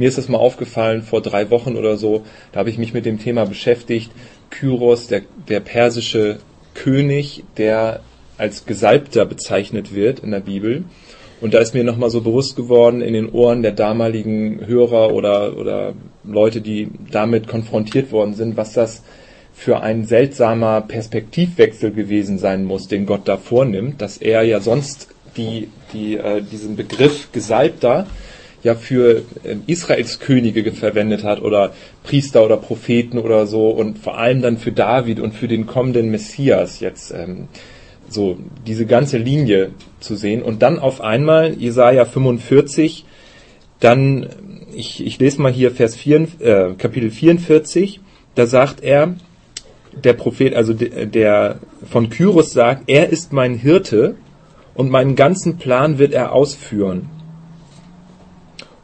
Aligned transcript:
mir 0.00 0.08
ist 0.08 0.16
das 0.16 0.30
mal 0.30 0.38
aufgefallen 0.38 1.02
vor 1.02 1.20
drei 1.20 1.50
Wochen 1.50 1.76
oder 1.76 1.98
so, 1.98 2.24
da 2.52 2.60
habe 2.60 2.70
ich 2.70 2.78
mich 2.78 2.94
mit 2.94 3.04
dem 3.04 3.18
Thema 3.18 3.44
beschäftigt. 3.44 4.10
Kyros, 4.48 5.08
der, 5.08 5.20
der 5.46 5.60
persische 5.60 6.38
König, 6.72 7.44
der 7.58 8.00
als 8.38 8.64
Gesalbter 8.64 9.26
bezeichnet 9.26 9.94
wird 9.94 10.20
in 10.20 10.30
der 10.30 10.40
Bibel. 10.40 10.84
Und 11.42 11.52
da 11.52 11.58
ist 11.58 11.74
mir 11.74 11.84
nochmal 11.84 12.08
so 12.08 12.22
bewusst 12.22 12.56
geworden 12.56 13.02
in 13.02 13.12
den 13.12 13.28
Ohren 13.28 13.60
der 13.60 13.72
damaligen 13.72 14.66
Hörer 14.66 15.12
oder, 15.12 15.58
oder 15.58 15.92
Leute, 16.24 16.62
die 16.62 16.88
damit 17.10 17.46
konfrontiert 17.46 18.10
worden 18.10 18.32
sind, 18.32 18.56
was 18.56 18.72
das 18.72 19.02
für 19.52 19.80
ein 19.80 20.06
seltsamer 20.06 20.80
Perspektivwechsel 20.80 21.90
gewesen 21.90 22.38
sein 22.38 22.64
muss, 22.64 22.88
den 22.88 23.04
Gott 23.04 23.28
da 23.28 23.36
vornimmt, 23.36 24.00
dass 24.00 24.16
er 24.16 24.44
ja 24.44 24.60
sonst 24.60 25.08
die, 25.36 25.68
die, 25.92 26.16
äh, 26.16 26.40
diesen 26.40 26.76
Begriff 26.76 27.30
Gesalbter 27.32 28.06
ja 28.62 28.74
für 28.74 29.22
äh, 29.44 29.56
Israels 29.66 30.20
Könige 30.20 30.70
verwendet 30.72 31.24
hat 31.24 31.42
oder 31.42 31.72
Priester 32.04 32.44
oder 32.44 32.56
Propheten 32.56 33.18
oder 33.18 33.46
so 33.46 33.70
und 33.70 33.98
vor 33.98 34.18
allem 34.18 34.42
dann 34.42 34.58
für 34.58 34.72
David 34.72 35.20
und 35.20 35.34
für 35.34 35.48
den 35.48 35.66
kommenden 35.66 36.10
Messias 36.10 36.80
jetzt 36.80 37.12
ähm, 37.12 37.48
so 38.08 38.36
diese 38.66 38.86
ganze 38.86 39.18
Linie 39.18 39.70
zu 40.00 40.16
sehen. 40.16 40.42
Und 40.42 40.62
dann 40.62 40.78
auf 40.78 41.00
einmal 41.00 41.54
Jesaja 41.54 42.04
45 42.04 43.04
dann 43.78 44.28
ich, 44.72 45.04
ich 45.04 45.18
lese 45.18 45.40
mal 45.42 45.50
hier 45.50 45.72
Vers 45.72 45.96
4, 45.96 46.28
äh, 46.40 46.74
Kapitel 46.76 47.10
44 47.10 48.00
da 48.34 48.46
sagt 48.46 48.82
er 48.82 49.14
der 50.04 50.12
Prophet 50.12 50.54
also 50.54 50.74
der, 50.74 51.06
der 51.06 51.56
von 51.90 52.10
Kyros 52.10 52.52
sagt 52.52 52.84
er 52.88 53.08
ist 53.08 53.32
mein 53.32 53.54
Hirte 53.54 54.16
und 54.74 54.90
meinen 54.90 55.16
ganzen 55.16 55.56
Plan 55.56 55.98
wird 55.98 56.12
er 56.12 56.32
ausführen 56.32 57.08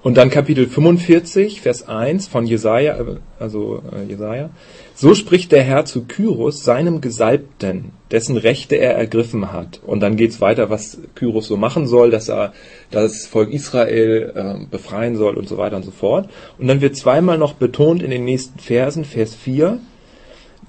und 0.06 0.16
dann 0.16 0.30
Kapitel 0.30 0.69
45, 0.69 1.62
Vers 1.62 1.88
1 1.88 2.28
von 2.28 2.47
Jesaja, 2.47 2.97
also 3.41 3.83
äh, 3.92 4.09
Jesaja. 4.09 4.51
So 4.95 5.17
spricht 5.17 5.50
der 5.50 5.64
Herr 5.64 5.84
zu 5.84 6.05
Kyros, 6.05 6.62
seinem 6.62 7.00
Gesalbten, 7.00 7.91
dessen 8.12 8.36
Rechte 8.36 8.77
er 8.77 8.95
ergriffen 8.95 9.53
hat. 9.53 9.80
Und 9.84 9.98
dann 9.98 10.14
geht's 10.14 10.41
weiter, 10.41 10.70
was 10.70 11.00
Kyros 11.17 11.48
so 11.48 11.56
machen 11.56 11.89
soll, 11.89 12.12
dass 12.12 12.28
er 12.28 12.53
das 12.92 13.27
Volk 13.27 13.53
Israel 13.53 14.33
äh, 14.36 14.67
befreien 14.70 15.17
soll 15.17 15.36
und 15.36 15.48
so 15.48 15.58
weiter 15.58 15.75
und 15.75 15.84
so 15.84 15.91
fort. 15.91 16.30
Und 16.56 16.69
dann 16.69 16.80
wird 16.80 16.95
zweimal 16.95 17.36
noch 17.36 17.55
betont 17.55 18.00
in 18.00 18.12
den 18.12 18.25
nächsten 18.25 18.61
Versen, 18.61 19.05
Vers 19.05 19.34
4, 19.34 19.80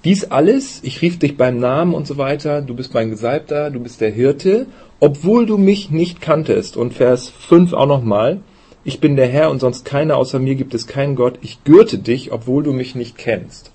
dies 0.03 0.31
alles, 0.31 0.79
ich 0.81 1.03
rief 1.03 1.19
dich 1.19 1.37
beim 1.37 1.59
Namen 1.59 1.93
und 1.93 2.07
so 2.07 2.17
weiter, 2.17 2.63
du 2.63 2.73
bist 2.73 2.95
mein 2.95 3.11
Gesalbter, 3.11 3.69
du 3.69 3.81
bist 3.81 4.01
der 4.01 4.09
Hirte, 4.09 4.65
obwohl 4.99 5.45
du 5.45 5.59
mich 5.59 5.91
nicht 5.91 6.21
kanntest. 6.21 6.75
Und 6.75 6.95
Vers 6.95 7.29
5 7.29 7.73
auch 7.73 7.85
nochmal, 7.85 8.39
ich 8.87 9.01
bin 9.01 9.17
der 9.17 9.27
Herr 9.27 9.51
und 9.51 9.59
sonst 9.59 9.83
keiner 9.83 10.15
außer 10.15 10.39
mir 10.39 10.55
gibt 10.55 10.73
es 10.73 10.87
keinen 10.87 11.17
Gott. 11.17 11.39
Ich 11.41 11.65
gürte 11.65 11.97
dich, 11.97 12.31
obwohl 12.31 12.63
du 12.63 12.71
mich 12.71 12.95
nicht 12.95 13.17
kennst. 13.17 13.71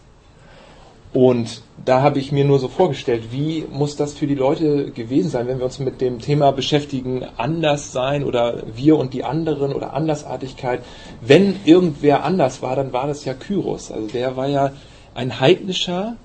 Und 1.13 1.61
da 1.85 2.01
habe 2.01 2.19
ich 2.19 2.33
mir 2.33 2.47
nur 2.47 2.59
so 2.59 2.69
vorgestellt, 2.69 3.25
wie 3.31 3.67
muss 3.71 3.97
das 3.97 4.15
für 4.15 4.27
die 4.27 4.35
Leute 4.35 4.91
gewesen 4.91 5.29
sein, 5.29 5.49
wenn 5.49 5.59
wir 5.59 5.67
uns 5.67 5.79
mit 5.79 6.01
dem 6.01 6.21
Thema 6.21 6.51
beschäftigen, 6.53 7.27
anders 7.37 7.93
sein 7.93 8.25
oder 8.25 8.63
wir 8.75 8.97
und 8.97 9.13
die 9.13 9.23
anderen 9.23 9.75
oder 9.75 9.93
Andersartigkeit. 9.93 10.81
Wenn 11.21 11.57
irgendwer 11.67 12.25
anders 12.25 12.63
war, 12.63 12.75
dann 12.75 12.95
war 12.95 13.07
das 13.07 13.27
ja 13.27 13.35
Kyros. 13.35 13.93
Also 13.93 14.07
der 14.07 14.39
war 14.39 14.49
ja 14.49 14.73
ein 15.15 15.41
heidnischer 15.41 16.17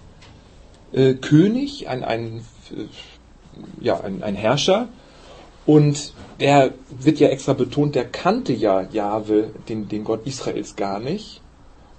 äh, 0.94 1.16
König, 1.16 1.90
ein, 1.90 2.06
ein, 2.06 2.46
äh, 2.72 3.84
ja, 3.84 4.00
ein, 4.00 4.24
ein 4.24 4.36
Herrscher. 4.36 4.88
Und 5.68 6.14
der 6.40 6.74
wird 6.90 7.20
ja 7.20 7.28
extra 7.28 7.54
betont, 7.54 7.94
der 7.94 8.06
kannte 8.06 8.54
ja 8.54 8.88
Jahwe, 8.90 9.52
den, 9.68 9.90
den 9.90 10.06
Gott 10.06 10.26
Israels, 10.26 10.76
gar 10.78 11.00
nicht. 11.00 11.42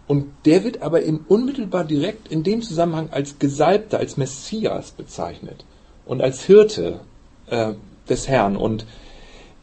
Und 0.07 0.33
der 0.47 0.65
wird 0.65 0.81
aber 0.81 1.03
eben 1.03 1.27
unmittelbar 1.29 1.85
direkt 1.85 2.29
in 2.29 2.43
dem 2.43 2.63
Zusammenhang 2.63 3.11
als 3.11 3.39
Gesalbter, 3.39 3.99
als 3.99 4.17
Messias 4.17 4.93
bezeichnet 4.93 5.67
und 6.07 6.23
als 6.23 6.43
Hirte 6.45 7.01
äh, 7.49 7.75
des 8.09 8.27
Herrn. 8.27 8.57
Und 8.57 8.87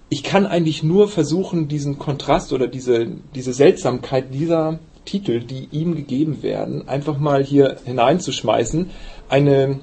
ich 0.10 0.22
kann 0.22 0.46
eigentlich 0.46 0.84
nur 0.84 1.08
versuchen, 1.08 1.68
diesen 1.68 1.98
Kontrast 1.98 2.54
oder 2.54 2.68
diese, 2.68 3.08
diese 3.34 3.54
Seltsamkeit 3.54 4.32
dieser 4.36 4.78
Titel, 5.04 5.40
die 5.40 5.68
ihm 5.72 5.96
gegeben 5.96 6.44
werden, 6.44 6.88
einfach 6.88 7.18
mal 7.18 7.44
hier 7.44 7.78
hineinzuschmeißen. 7.84 8.92
Eine 9.30 9.80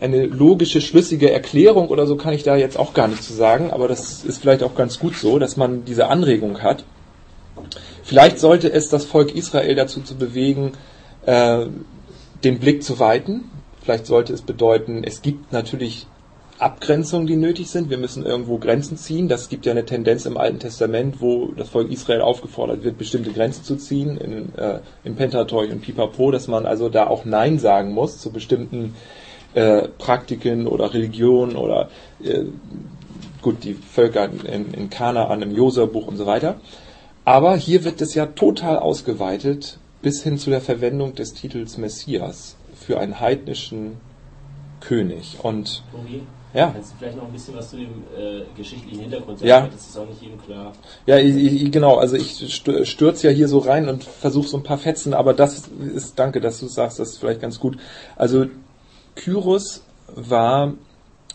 eine 0.00 0.26
logische, 0.26 0.80
schlüssige 0.80 1.30
Erklärung 1.30 1.88
oder 1.88 2.06
so 2.06 2.16
kann 2.16 2.34
ich 2.34 2.42
da 2.42 2.56
jetzt 2.56 2.78
auch 2.78 2.94
gar 2.94 3.08
nicht 3.08 3.22
zu 3.22 3.32
sagen, 3.32 3.70
aber 3.70 3.88
das 3.88 4.24
ist 4.24 4.38
vielleicht 4.38 4.62
auch 4.62 4.74
ganz 4.74 4.98
gut 4.98 5.16
so, 5.16 5.38
dass 5.38 5.56
man 5.56 5.84
diese 5.84 6.08
Anregung 6.08 6.62
hat. 6.62 6.84
Vielleicht 8.02 8.38
sollte 8.38 8.70
es 8.72 8.88
das 8.88 9.04
Volk 9.04 9.34
Israel 9.34 9.74
dazu 9.74 10.00
zu 10.00 10.16
bewegen, 10.16 10.72
äh, 11.26 11.66
den 12.42 12.58
Blick 12.58 12.82
zu 12.82 12.98
weiten. 12.98 13.50
Vielleicht 13.82 14.06
sollte 14.06 14.32
es 14.32 14.42
bedeuten, 14.42 15.04
es 15.04 15.22
gibt 15.22 15.52
natürlich 15.52 16.06
Abgrenzungen, 16.58 17.26
die 17.26 17.36
nötig 17.36 17.70
sind. 17.70 17.90
Wir 17.90 17.98
müssen 17.98 18.24
irgendwo 18.24 18.58
Grenzen 18.58 18.96
ziehen. 18.96 19.28
Das 19.28 19.48
gibt 19.48 19.66
ja 19.66 19.72
eine 19.72 19.84
Tendenz 19.84 20.24
im 20.24 20.36
Alten 20.36 20.60
Testament, 20.60 21.20
wo 21.20 21.52
das 21.56 21.68
Volk 21.68 21.90
Israel 21.90 22.20
aufgefordert 22.20 22.84
wird, 22.84 22.96
bestimmte 22.96 23.32
Grenzen 23.32 23.64
zu 23.64 23.76
ziehen, 23.76 24.16
in, 24.16 24.54
äh, 24.56 24.80
im 25.02 25.16
Pentateuch 25.16 25.70
und 25.70 25.82
Pipapo, 25.82 26.30
dass 26.30 26.46
man 26.46 26.66
also 26.66 26.88
da 26.88 27.06
auch 27.06 27.24
Nein 27.24 27.58
sagen 27.58 27.92
muss 27.92 28.18
zu 28.18 28.30
bestimmten 28.30 28.94
äh, 29.54 29.88
Praktiken 29.98 30.66
oder 30.66 30.92
Religionen 30.92 31.56
oder 31.56 31.88
äh, 32.22 32.44
gut, 33.42 33.64
die 33.64 33.74
Völker 33.74 34.28
in, 34.44 34.72
in 34.72 34.90
Kanaan, 34.90 35.42
im 35.42 35.54
Josua-Buch 35.54 36.06
und 36.06 36.16
so 36.16 36.26
weiter. 36.26 36.56
Aber 37.24 37.56
hier 37.56 37.84
wird 37.84 38.00
es 38.00 38.14
ja 38.14 38.26
total 38.26 38.78
ausgeweitet 38.78 39.78
bis 40.02 40.22
hin 40.22 40.38
zu 40.38 40.50
der 40.50 40.60
Verwendung 40.60 41.14
des 41.14 41.32
Titels 41.32 41.78
Messias 41.78 42.56
für 42.74 42.98
einen 42.98 43.20
heidnischen 43.20 43.96
König. 44.80 45.38
Und 45.42 45.82
Tobi, 45.90 46.22
ja. 46.54 46.70
Kannst 46.72 46.92
du 46.92 46.96
vielleicht 46.98 47.16
noch 47.16 47.24
ein 47.24 47.32
bisschen 47.32 47.56
was 47.56 47.70
zu 47.70 47.76
dem 47.76 48.04
äh, 48.16 48.42
geschichtlichen 48.56 49.00
Hintergrund 49.00 49.40
sagen? 49.40 49.48
Ja. 49.48 49.66
Das 49.66 49.88
ist 49.88 49.98
auch 49.98 50.06
nicht 50.06 50.22
jedem 50.22 50.40
klar. 50.40 50.72
Ja, 51.04 51.18
ich, 51.18 51.34
ich, 51.34 51.72
genau, 51.72 51.96
also 51.96 52.16
ich 52.16 52.54
stürze 52.54 53.26
ja 53.26 53.32
hier 53.32 53.48
so 53.48 53.58
rein 53.58 53.88
und 53.88 54.04
versuche 54.04 54.46
so 54.46 54.56
ein 54.58 54.62
paar 54.62 54.78
Fetzen, 54.78 55.14
aber 55.14 55.34
das 55.34 55.68
ist, 55.94 56.16
danke, 56.18 56.40
dass 56.40 56.60
du 56.60 56.66
sagst, 56.66 57.00
das 57.00 57.10
ist 57.10 57.18
vielleicht 57.18 57.40
ganz 57.40 57.58
gut. 57.58 57.76
Also 58.14 58.46
Kyros 59.16 59.82
war, 60.08 60.74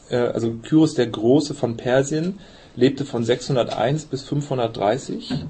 äh, 0.10 0.18
also 0.18 0.52
Kyros 0.62 0.96
der 0.96 1.08
Große 1.08 1.54
von 1.54 1.78
Persien, 1.78 2.40
lebte 2.76 3.06
von 3.06 3.24
601 3.24 4.06
bis 4.06 4.24
530 4.24 5.46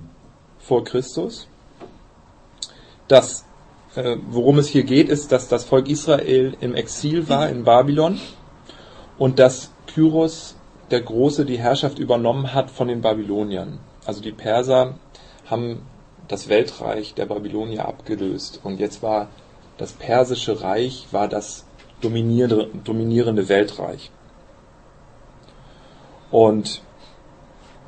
vor 0.57 0.83
Christus. 0.83 1.47
Das, 3.07 3.45
äh, 3.95 4.17
worum 4.29 4.59
es 4.59 4.67
hier 4.67 4.83
geht, 4.83 5.09
ist, 5.09 5.31
dass 5.31 5.47
das 5.47 5.63
Volk 5.63 5.89
Israel 5.89 6.55
im 6.61 6.75
Exil 6.75 7.29
war 7.29 7.49
in 7.49 7.63
Babylon 7.63 8.19
und 9.17 9.39
dass 9.39 9.71
Kyros 9.87 10.55
der 10.91 11.01
Große 11.01 11.45
die 11.45 11.59
Herrschaft 11.59 11.99
übernommen 11.99 12.53
hat 12.53 12.71
von 12.71 12.87
den 12.87 13.01
Babyloniern. 13.01 13.79
Also 14.05 14.21
die 14.21 14.31
Perser 14.31 14.95
haben 15.45 15.83
das 16.27 16.47
Weltreich 16.47 17.13
der 17.15 17.25
Babylonier 17.25 17.87
abgelöst 17.87 18.59
und 18.63 18.79
jetzt 18.79 19.01
war 19.01 19.29
das 19.77 19.93
persische 19.93 20.61
Reich 20.61 21.07
war 21.11 21.27
das 21.27 21.65
dominierende, 22.01 22.69
dominierende 22.83 23.49
Weltreich. 23.49 24.11
Und 26.31 26.81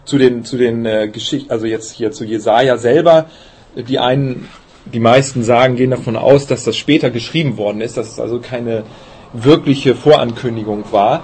zu 0.06 0.18
den, 0.18 0.44
zu 0.44 0.58
den 0.58 0.86
äh, 0.86 1.08
Geschichten, 1.08 1.52
also 1.52 1.66
jetzt 1.66 1.92
hier 1.92 2.12
zu 2.12 2.26
Jesaja 2.26 2.78
selber, 2.78 3.28
die 3.76 4.00
einen, 4.00 4.50
die 4.86 5.00
meisten 5.00 5.44
sagen, 5.44 5.76
gehen 5.76 5.92
davon 5.92 6.16
aus, 6.16 6.48
dass 6.48 6.64
das 6.64 6.76
später 6.76 7.12
geschrieben 7.12 7.58
worden 7.58 7.82
ist, 7.82 7.98
dass 7.98 8.12
es 8.12 8.20
also 8.20 8.40
keine 8.40 8.84
wirkliche 9.34 9.96
Vorankündigung 9.96 10.92
war, 10.92 11.24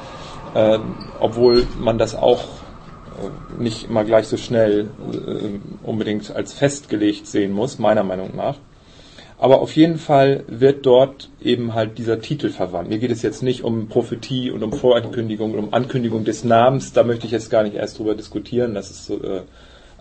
äh, 0.53 0.79
obwohl 1.19 1.67
man 1.79 1.97
das 1.97 2.15
auch 2.15 2.43
äh, 2.43 3.61
nicht 3.61 3.89
immer 3.89 4.03
gleich 4.03 4.27
so 4.27 4.37
schnell 4.37 4.89
äh, 5.11 5.87
unbedingt 5.87 6.33
als 6.35 6.53
festgelegt 6.53 7.27
sehen 7.27 7.51
muss, 7.51 7.79
meiner 7.79 8.03
Meinung 8.03 8.35
nach. 8.35 8.56
Aber 9.39 9.62
auf 9.62 9.75
jeden 9.75 10.00
Fall 10.00 10.44
wird 10.48 10.86
dort 10.86 11.30
eben 11.42 11.75
halt 11.75 12.00
dieser 12.00 12.19
Titel 12.22 12.50
verwandt. 12.50 12.89
Mir 12.89 12.98
geht 12.98 13.12
es 13.12 13.22
jetzt 13.22 13.44
nicht 13.44 13.63
um 13.63 13.88
Prophetie 13.88 14.50
und 14.50 14.63
um 14.63 14.74
Vorankündigung 14.74 15.54
und 15.54 15.60
um 15.60 15.74
Ankündigung 15.74 16.24
des 16.25 16.44
Namens. 16.44 16.94
Da 16.94 17.04
möchte 17.04 17.28
ich 17.28 17.31
jetzt 17.31 17.51
gar 17.51 17.62
nicht 17.63 17.75
erst 17.75 18.00
drüber 18.00 18.16
diskutieren. 18.16 18.74
Das 18.74 18.89
ist 18.89 19.12
äh, 19.12 19.42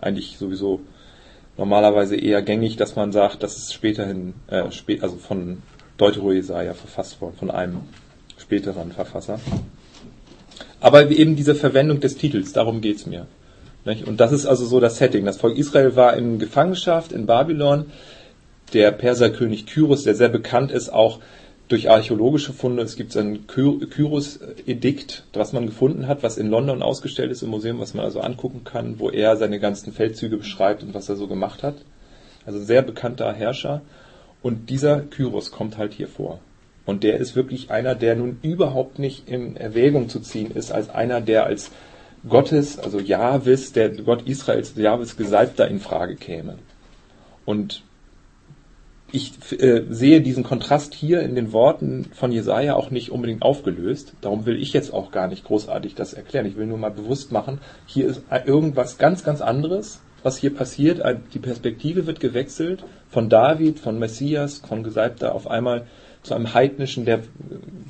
eigentlich 0.01 0.37
sowieso 0.39 0.79
normalerweise 1.55 2.15
eher 2.15 2.41
gängig, 2.41 2.77
dass 2.77 2.95
man 2.95 3.11
sagt, 3.11 3.43
das 3.43 3.57
ist 3.57 3.73
späterhin, 3.73 4.33
äh, 4.47 4.71
spät, 4.71 5.03
also 5.03 5.17
von 5.17 5.61
Deutero 5.97 6.31
Jesaja 6.31 6.73
verfasst 6.73 7.21
worden, 7.21 7.35
von 7.37 7.51
einem 7.51 7.81
späteren 8.37 8.91
Verfasser. 8.91 9.39
Aber 10.79 11.09
eben 11.11 11.35
diese 11.35 11.55
Verwendung 11.55 11.99
des 11.99 12.17
Titels, 12.17 12.53
darum 12.53 12.81
geht's 12.81 13.05
mir. 13.05 13.27
Und 14.05 14.19
das 14.19 14.31
ist 14.31 14.45
also 14.45 14.65
so 14.65 14.79
das 14.79 14.97
Setting. 14.97 15.25
Das 15.25 15.37
Volk 15.37 15.57
Israel 15.57 15.95
war 15.95 16.17
in 16.17 16.39
Gefangenschaft 16.39 17.13
in 17.13 17.25
Babylon 17.25 17.85
der 18.73 18.91
Perserkönig 18.91 19.65
Kyros, 19.65 20.03
der 20.03 20.15
sehr 20.15 20.29
bekannt 20.29 20.71
ist, 20.71 20.89
auch 20.89 21.19
durch 21.67 21.89
archäologische 21.89 22.53
Funde, 22.53 22.83
es 22.83 22.95
gibt 22.95 23.15
ein 23.17 23.45
Kyros-Edikt, 23.47 25.25
was 25.33 25.51
man 25.51 25.65
gefunden 25.65 26.07
hat, 26.07 26.23
was 26.23 26.37
in 26.37 26.49
London 26.49 26.81
ausgestellt 26.81 27.31
ist 27.31 27.41
im 27.41 27.49
Museum, 27.49 27.79
was 27.79 27.93
man 27.93 28.05
also 28.05 28.21
angucken 28.21 28.63
kann, 28.63 28.99
wo 28.99 29.09
er 29.09 29.35
seine 29.35 29.59
ganzen 29.59 29.91
Feldzüge 29.91 30.37
beschreibt 30.37 30.83
und 30.83 30.93
was 30.93 31.09
er 31.09 31.17
so 31.17 31.27
gemacht 31.27 31.63
hat. 31.63 31.75
Also 32.45 32.59
sehr 32.59 32.81
bekannter 32.81 33.33
Herrscher. 33.33 33.81
Und 34.41 34.69
dieser 34.69 35.01
Kyros 35.01 35.51
kommt 35.51 35.77
halt 35.77 35.93
hier 35.93 36.07
vor. 36.07 36.39
Und 36.85 37.03
der 37.03 37.17
ist 37.17 37.35
wirklich 37.35 37.69
einer, 37.69 37.95
der 37.95 38.15
nun 38.15 38.39
überhaupt 38.41 38.97
nicht 38.97 39.27
in 39.27 39.57
Erwägung 39.57 40.07
zu 40.07 40.21
ziehen 40.21 40.51
ist, 40.51 40.71
als 40.71 40.89
einer, 40.89 41.19
der 41.19 41.45
als 41.45 41.71
Gottes, 42.29 42.79
also 42.79 42.99
Jahwes, 42.99 43.73
der 43.73 43.89
Gott 43.89 44.21
Israels, 44.25 44.73
Jahwes 44.77 45.17
Gesalbter 45.17 45.67
in 45.67 45.81
Frage 45.81 46.15
käme. 46.15 46.57
Und 47.45 47.83
ich 49.11 49.33
äh, 49.61 49.83
sehe 49.89 50.21
diesen 50.21 50.43
Kontrast 50.43 50.93
hier 50.93 51.21
in 51.21 51.35
den 51.35 51.53
Worten 51.53 52.09
von 52.13 52.31
Jesaja 52.31 52.75
auch 52.75 52.91
nicht 52.91 53.11
unbedingt 53.11 53.41
aufgelöst. 53.41 54.13
Darum 54.21 54.45
will 54.45 54.61
ich 54.61 54.73
jetzt 54.73 54.93
auch 54.93 55.11
gar 55.11 55.27
nicht 55.27 55.45
großartig 55.45 55.95
das 55.95 56.13
erklären. 56.13 56.45
Ich 56.45 56.57
will 56.57 56.65
nur 56.65 56.77
mal 56.77 56.91
bewusst 56.91 57.31
machen, 57.31 57.59
hier 57.85 58.07
ist 58.07 58.23
irgendwas 58.45 58.97
ganz, 58.97 59.23
ganz 59.23 59.41
anderes, 59.41 60.01
was 60.23 60.37
hier 60.37 60.53
passiert. 60.53 61.01
Die 61.33 61.39
Perspektive 61.39 62.05
wird 62.05 62.19
gewechselt 62.19 62.83
von 63.09 63.29
David, 63.29 63.79
von 63.79 63.97
Messias, 63.97 64.61
von 64.67 64.83
Gesalbter 64.83 65.33
auf 65.33 65.47
einmal 65.47 65.87
zu 66.23 66.33
einem 66.35 66.53
heidnischen 66.53 67.05
der 67.05 67.21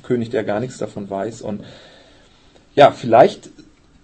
König, 0.04 0.30
der 0.30 0.44
gar 0.44 0.60
nichts 0.60 0.78
davon 0.78 1.10
weiß. 1.10 1.42
Und 1.42 1.64
ja, 2.76 2.92
vielleicht 2.92 3.50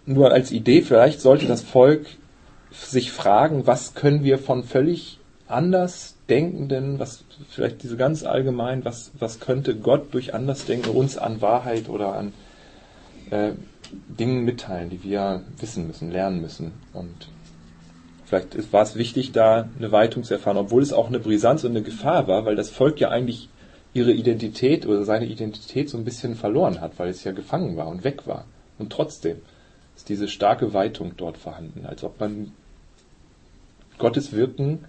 nur 0.05 0.33
als 0.33 0.51
Idee, 0.51 0.83
vielleicht 0.83 1.21
sollte 1.21 1.47
das 1.47 1.63
Volk 1.63 2.07
sich 2.73 3.13
fragen, 3.13 3.69
was 3.69 3.95
können 3.95 4.25
wir 4.25 4.39
von 4.39 4.65
völlig 4.65 5.21
anders 5.47 6.14
Denkenden, 6.29 6.99
was 6.99 7.25
vielleicht 7.51 7.83
diese 7.83 7.97
ganz 7.97 8.25
allgemein, 8.25 8.85
was, 8.85 9.13
was 9.19 9.41
könnte 9.41 9.77
Gott 9.77 10.15
durch 10.15 10.35
Andersdenken 10.35 10.91
uns 10.91 11.19
an 11.19 11.43
Wahrheit 11.43 11.89
oder 11.89 12.15
an 12.15 12.33
äh, 13.31 13.53
Dingen 14.09 14.45
mitteilen, 14.45 14.91
die 14.91 15.03
wir 15.03 15.43
wissen 15.59 15.87
müssen, 15.87 16.11
lernen 16.11 16.41
müssen. 16.41 16.73
Und 16.93 17.29
vielleicht 18.25 18.55
ist, 18.55 18.73
war 18.73 18.83
es 18.83 18.97
wichtig, 18.97 19.33
da 19.33 19.69
eine 19.79 19.93
Weitung 19.93 20.25
zu 20.25 20.35
erfahren, 20.35 20.57
obwohl 20.57 20.83
es 20.83 20.93
auch 20.93 21.09
eine 21.09 21.21
Brisanz 21.21 21.65
und 21.65 21.71
eine 21.71 21.83
Gefahr 21.83 22.27
war, 22.27 22.47
weil 22.47 22.57
das 22.57 22.71
Volk 22.71 23.01
ja 23.01 23.11
eigentlich 23.11 23.51
ihre 23.93 24.13
Identität 24.13 24.87
oder 24.87 25.05
seine 25.05 25.27
Identität 25.27 25.89
so 25.91 25.99
ein 25.99 26.05
bisschen 26.05 26.35
verloren 26.35 26.81
hat, 26.81 26.99
weil 26.99 27.11
es 27.11 27.23
ja 27.23 27.33
gefangen 27.33 27.77
war 27.77 27.87
und 27.89 28.03
weg 28.03 28.27
war. 28.27 28.47
Und 28.79 28.91
trotzdem 28.91 29.37
ist 29.95 30.09
diese 30.09 30.27
starke 30.27 30.75
Weitung 30.75 31.13
dort 31.17 31.37
vorhanden, 31.37 31.87
als 31.87 32.03
ob 32.03 32.19
man 32.19 32.53
Gottes 33.99 34.33
Wirken 34.33 34.87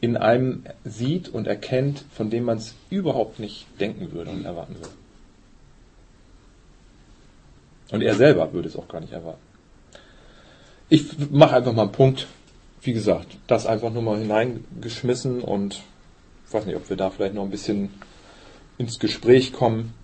in 0.00 0.16
einem 0.16 0.64
sieht 0.84 1.28
und 1.28 1.46
erkennt, 1.46 2.04
von 2.12 2.30
dem 2.30 2.44
man 2.44 2.58
es 2.58 2.74
überhaupt 2.90 3.38
nicht 3.38 3.66
denken 3.80 4.12
würde 4.12 4.30
und 4.30 4.44
erwarten 4.44 4.74
würde. 4.76 4.94
Und 7.90 8.02
er 8.02 8.14
selber 8.14 8.52
würde 8.52 8.68
es 8.68 8.76
auch 8.76 8.88
gar 8.88 9.00
nicht 9.00 9.12
erwarten. 9.12 9.40
Ich 10.88 11.06
mache 11.30 11.56
einfach 11.56 11.72
mal 11.72 11.82
einen 11.82 11.92
Punkt. 11.92 12.26
Wie 12.82 12.92
gesagt, 12.92 13.38
das 13.46 13.66
einfach 13.66 13.90
nur 13.90 14.02
mal 14.02 14.18
hineingeschmissen 14.18 15.40
und 15.40 15.80
ich 16.46 16.52
weiß 16.52 16.66
nicht, 16.66 16.76
ob 16.76 16.90
wir 16.90 16.96
da 16.96 17.08
vielleicht 17.08 17.34
noch 17.34 17.44
ein 17.44 17.50
bisschen 17.50 17.90
ins 18.76 18.98
Gespräch 18.98 19.52
kommen 19.52 19.94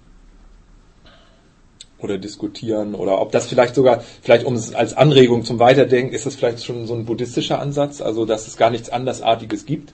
oder 2.02 2.18
diskutieren 2.18 2.94
oder 2.94 3.20
ob 3.20 3.32
das 3.32 3.46
vielleicht 3.46 3.74
sogar, 3.74 4.02
vielleicht 4.22 4.44
um 4.44 4.54
es 4.54 4.74
als 4.74 4.96
Anregung 4.96 5.44
zum 5.44 5.58
Weiterdenken, 5.58 6.14
ist 6.14 6.26
das 6.26 6.36
vielleicht 6.36 6.64
schon 6.64 6.86
so 6.86 6.94
ein 6.94 7.04
buddhistischer 7.04 7.60
Ansatz, 7.60 8.00
also 8.00 8.24
dass 8.24 8.46
es 8.46 8.56
gar 8.56 8.70
nichts 8.70 8.90
Andersartiges 8.90 9.66
gibt. 9.66 9.92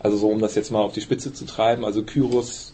Also 0.00 0.16
so, 0.16 0.28
um 0.28 0.40
das 0.40 0.54
jetzt 0.54 0.70
mal 0.70 0.82
auf 0.82 0.92
die 0.92 1.00
Spitze 1.00 1.32
zu 1.32 1.44
treiben, 1.44 1.84
also 1.84 2.02
Kyros 2.02 2.72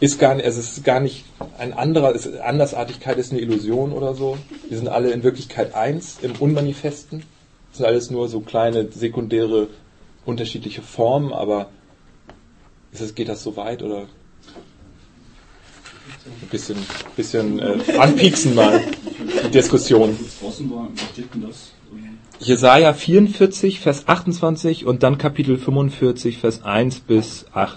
ist 0.00 0.18
gar 0.18 0.34
nicht, 0.34 0.46
es 0.46 0.58
ist 0.58 0.84
gar 0.84 1.00
nicht 1.00 1.24
ein 1.58 1.72
anderer, 1.72 2.14
ist, 2.14 2.38
Andersartigkeit 2.40 3.18
ist 3.18 3.32
eine 3.32 3.40
Illusion 3.40 3.92
oder 3.92 4.14
so. 4.14 4.36
Wir 4.68 4.76
sind 4.76 4.88
alle 4.88 5.10
in 5.10 5.22
Wirklichkeit 5.22 5.74
eins 5.74 6.18
im 6.22 6.32
Unmanifesten. 6.36 7.22
Das 7.70 7.78
sind 7.78 7.86
alles 7.86 8.10
nur 8.10 8.28
so 8.28 8.40
kleine 8.40 8.90
sekundäre 8.90 9.68
unterschiedliche 10.24 10.82
Formen, 10.82 11.32
aber 11.32 11.70
ist 12.92 13.00
es, 13.00 13.14
geht 13.14 13.28
das 13.28 13.42
so 13.42 13.56
weit 13.56 13.82
oder 13.82 14.06
ein 16.26 16.48
bisschen, 16.48 16.76
bisschen 17.16 17.58
äh, 17.58 17.98
anpieksen 17.98 18.54
mal 18.54 18.82
die 19.44 19.50
Diskussion. 19.50 20.16
Jesaja 22.38 22.92
44, 22.92 23.80
Vers 23.80 24.06
28 24.06 24.84
und 24.84 25.02
dann 25.02 25.16
Kapitel 25.18 25.56
45, 25.56 26.38
Vers 26.38 26.62
1 26.64 27.00
bis 27.00 27.46
8. 27.52 27.74